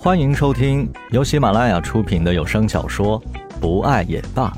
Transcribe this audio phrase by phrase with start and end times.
[0.00, 3.20] 欢迎收听由喜马拉雅出品的有声小说
[3.60, 4.48] 《不爱也罢》，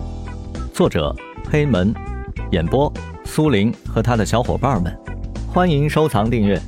[0.74, 1.16] 作者
[1.50, 1.94] 黑门，
[2.52, 2.92] 演播
[3.24, 4.94] 苏林和他的小伙伴们。
[5.48, 6.60] 欢迎收藏订阅。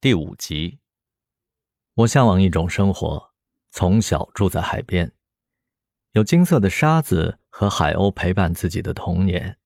[0.00, 0.80] 第五集，
[1.94, 3.30] 我向往一种生活，
[3.70, 5.12] 从小住在海边，
[6.10, 9.56] 有金色的沙子和海鸥陪伴自己的童年，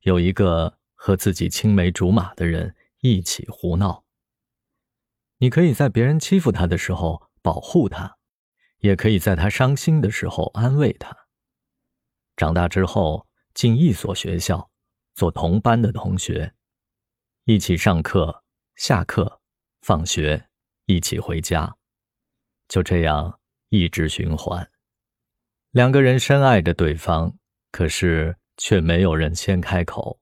[0.00, 2.74] 有一个和自己青梅竹马的人。
[3.02, 4.04] 一起胡闹。
[5.38, 8.16] 你可以在别人欺负他的时候保护他，
[8.78, 11.16] 也可以在他伤心的时候安慰他。
[12.36, 14.70] 长大之后进一所学校，
[15.14, 16.54] 做同班的同学，
[17.44, 18.44] 一起上课、
[18.76, 19.40] 下课、
[19.80, 20.48] 放学，
[20.86, 21.76] 一起回家，
[22.68, 24.70] 就这样一直循环。
[25.72, 27.36] 两个人深爱着对方，
[27.72, 30.21] 可是却没有人先开口。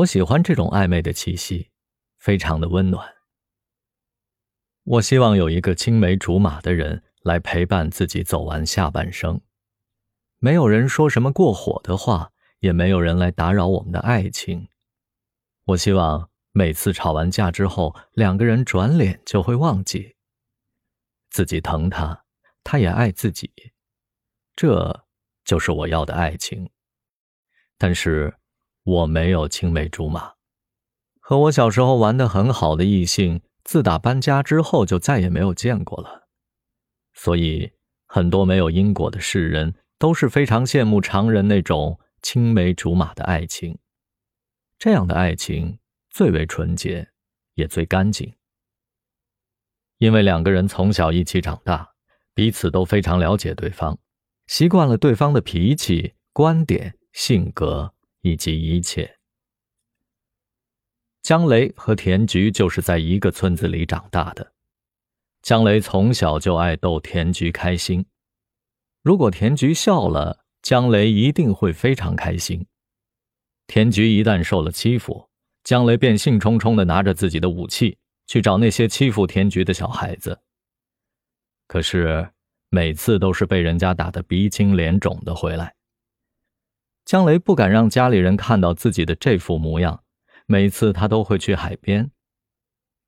[0.00, 1.70] 我喜欢这种暧昧的气息，
[2.16, 3.16] 非常的温暖。
[4.84, 9.42] 我希望有一个青梅竹马的人来陪伴自己走完下半生，
[10.38, 14.68] 没有人说什么过火的话，也没有人来打扰我们的爱情。
[15.64, 20.16] 我希望每次吵完架之后，两个人转脸就会忘记，
[21.28, 22.24] 自己疼他，
[22.64, 23.52] 他也爱自己，
[24.56, 25.04] 这
[25.44, 26.70] 就是我要的爱情。
[27.76, 28.34] 但是。
[28.82, 30.32] 我没有青梅竹马，
[31.20, 36.28] 和我小时候玩的很好的异性，自打搬家之后就再也没有见过了。
[37.12, 37.72] 所以，
[38.06, 43.78] 很多没有因果的世人都是非常羡慕常人那种青梅竹马的爱情。
[44.78, 47.10] 这样的爱情最为纯洁，
[47.54, 48.34] 也最干净，
[49.98, 51.90] 因为两个人从小一起长大，
[52.32, 53.98] 彼此都非常了解对方，
[54.46, 57.92] 习惯了对方的脾气、观点、性格。
[58.22, 59.18] 以及一切。
[61.22, 64.52] 江雷和田菊就是在一个村子里长大的。
[65.42, 68.04] 江雷从小就爱逗田菊开心，
[69.02, 72.66] 如果田菊笑了，江雷一定会非常开心。
[73.66, 75.28] 田菊一旦受了欺负，
[75.64, 80.40] 江雷便兴冲冲的拿着自己的武器去找那些欺负田菊的小孩子。
[81.66, 82.30] 可是
[82.68, 85.74] 每次都是被人家打得鼻青脸肿的回来。
[87.10, 90.04] 江雷不敢让家里人看到自己的这副模样，
[90.46, 92.12] 每次他都会去海边。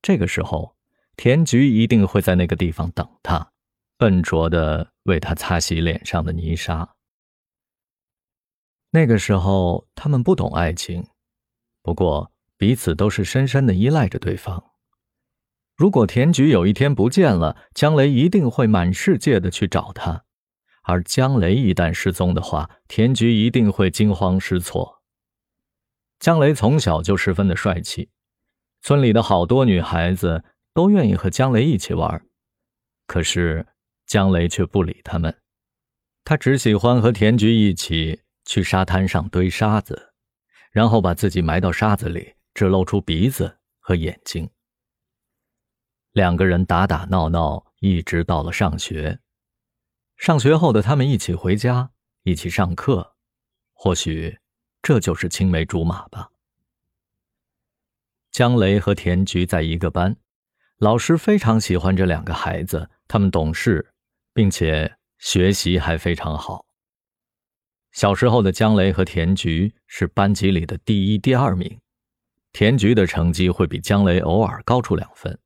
[0.01, 0.75] 这个时候，
[1.15, 3.53] 田菊一定会在那个地方等他，
[3.97, 6.95] 笨拙的为他擦洗脸上的泥沙。
[8.89, 11.07] 那个时候，他们不懂爱情，
[11.81, 14.71] 不过彼此都是深深的依赖着对方。
[15.77, 20.25] 如果田菊有一天不见了，江雷一定会满世界的去找他。
[20.83, 25.01] 而江雷一旦失踪的话，田菊一定会惊慌失措。
[26.19, 28.09] 江雷从小就十分的帅气，
[28.81, 32.25] 村里的好多女孩子都愿意和江雷一起玩，
[33.07, 33.65] 可是
[34.05, 35.35] 江雷却不理他们，
[36.23, 40.13] 他只喜欢和田菊一起去沙滩上堆沙子，
[40.71, 44.49] 然后把自己埋到沙子里，只露出鼻子和眼睛。
[46.11, 49.19] 两个人打打闹闹，一直到了上学。
[50.23, 51.91] 上学后的他们一起回家，
[52.23, 53.17] 一起上课，
[53.73, 54.39] 或许
[54.81, 56.31] 这就是青梅竹马吧。
[58.31, 60.15] 江雷和田菊在一个班，
[60.77, 63.93] 老师非常喜欢这两个孩子，他们懂事，
[64.33, 66.65] 并且学习还非常好。
[67.91, 71.81] 小时候的江雷和田菊是班级里的第一、第二名，
[72.53, 75.37] 田菊的成绩会比江雷偶尔高出两分，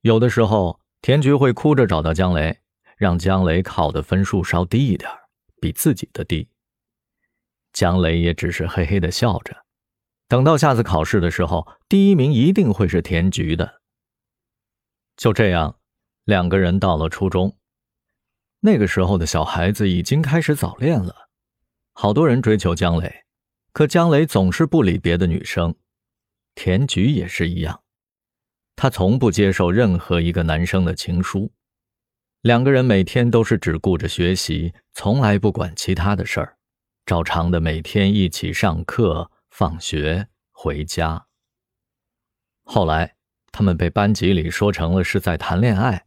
[0.00, 2.58] 有的时候田菊会哭着找到江雷。
[3.02, 5.10] 让江雷考的分数稍低一点，
[5.60, 6.48] 比自己的低。
[7.72, 9.64] 江雷也只是嘿嘿的笑着。
[10.28, 13.82] 等到下次考试的时候，第一名一定会是田菊的。
[15.16, 15.80] 就这样，
[16.22, 17.58] 两个人到了初中。
[18.60, 21.28] 那个时候的小孩子已经开始早恋了，
[21.94, 23.24] 好多人追求江雷，
[23.72, 25.74] 可江雷总是不理别的女生。
[26.54, 27.82] 田菊也是一样，
[28.76, 31.50] 她从不接受任何一个男生的情书。
[32.42, 36.56] 两个人每天都是只顾着学习，从来不管其他的事儿，
[37.06, 41.26] 照常的每天一起上课、放学、回家。
[42.64, 43.14] 后来，
[43.52, 46.06] 他们被班级里说成了是在谈恋爱。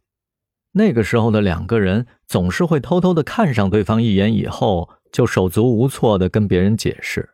[0.72, 7.30] 那个时候的两个人总是会偷偷的看上对方一眼，以后就手足无措的跟别人解释。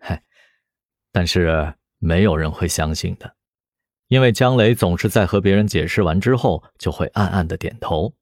[0.00, 0.22] 嗨，
[1.10, 3.36] 但是没有人会相信的，
[4.08, 8.12] 因为江雷总是在和别人解释完之后，就会暗暗的点头。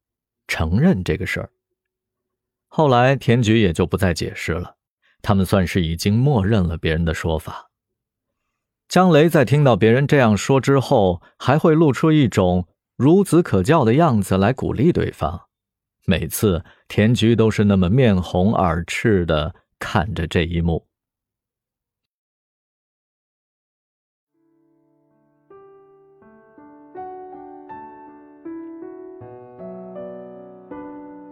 [0.47, 1.51] 承认这个事儿。
[2.69, 4.77] 后来田菊也就不再解释了，
[5.23, 7.71] 他们算是已经默认了别人的说法。
[8.89, 15.49] 江雷在听到别人这样说之后，还会露出一种孺子可教的样子来鼓励对方。
[16.05, 20.87] 每次田菊都是那么面红耳赤的看着这一幕。